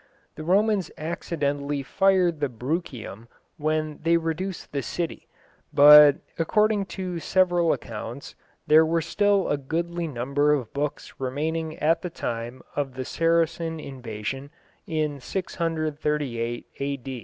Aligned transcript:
The 0.33 0.43
Romans 0.43 0.89
accidentally 0.97 1.83
fired 1.83 2.39
the 2.39 2.49
Bruchium 2.49 3.27
when 3.57 3.99
they 4.01 4.17
reduced 4.17 4.71
the 4.71 4.81
city, 4.81 5.27
but 5.71 6.15
according 6.39 6.87
to 6.97 7.19
several 7.19 7.71
accounts 7.71 8.33
there 8.65 8.83
were 8.83 9.03
still 9.03 9.47
a 9.47 9.57
goodly 9.57 10.07
number 10.07 10.53
of 10.55 10.73
books 10.73 11.13
remaining 11.19 11.77
at 11.77 12.01
the 12.01 12.09
time 12.09 12.63
of 12.75 12.95
the 12.95 13.05
Saracen 13.05 13.79
invasion 13.79 14.49
in 14.87 15.19
638 15.19 16.65
A. 16.79 16.97